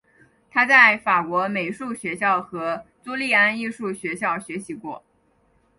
[0.49, 5.03] 他在法国美术学校和朱利安艺术学校学习过。